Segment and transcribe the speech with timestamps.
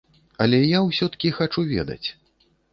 [0.45, 2.03] Але я ўсё-ткі хачу ведаць.